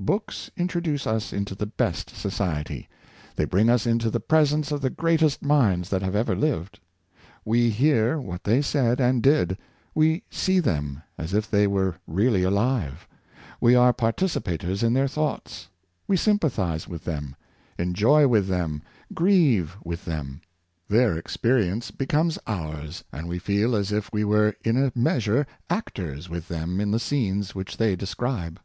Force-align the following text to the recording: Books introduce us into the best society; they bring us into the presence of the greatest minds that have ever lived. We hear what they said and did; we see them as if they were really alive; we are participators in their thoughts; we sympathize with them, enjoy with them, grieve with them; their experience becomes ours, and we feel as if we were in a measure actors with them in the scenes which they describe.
Books 0.00 0.50
introduce 0.56 1.06
us 1.06 1.32
into 1.32 1.54
the 1.54 1.64
best 1.66 2.10
society; 2.16 2.88
they 3.36 3.44
bring 3.44 3.70
us 3.70 3.86
into 3.86 4.10
the 4.10 4.18
presence 4.18 4.72
of 4.72 4.80
the 4.80 4.90
greatest 4.90 5.44
minds 5.44 5.90
that 5.90 6.02
have 6.02 6.16
ever 6.16 6.34
lived. 6.34 6.80
We 7.44 7.70
hear 7.70 8.18
what 8.18 8.42
they 8.42 8.62
said 8.62 9.00
and 9.00 9.22
did; 9.22 9.56
we 9.94 10.24
see 10.28 10.58
them 10.58 11.02
as 11.16 11.34
if 11.34 11.48
they 11.48 11.68
were 11.68 11.94
really 12.08 12.42
alive; 12.42 13.06
we 13.60 13.76
are 13.76 13.92
participators 13.92 14.82
in 14.82 14.92
their 14.92 15.06
thoughts; 15.06 15.68
we 16.08 16.16
sympathize 16.16 16.88
with 16.88 17.04
them, 17.04 17.36
enjoy 17.78 18.26
with 18.26 18.48
them, 18.48 18.82
grieve 19.14 19.76
with 19.84 20.04
them; 20.04 20.40
their 20.88 21.16
experience 21.16 21.92
becomes 21.92 22.40
ours, 22.48 23.04
and 23.12 23.28
we 23.28 23.38
feel 23.38 23.76
as 23.76 23.92
if 23.92 24.12
we 24.12 24.24
were 24.24 24.56
in 24.64 24.76
a 24.76 24.90
measure 24.96 25.46
actors 25.68 26.28
with 26.28 26.48
them 26.48 26.80
in 26.80 26.90
the 26.90 26.98
scenes 26.98 27.54
which 27.54 27.76
they 27.76 27.94
describe. 27.94 28.60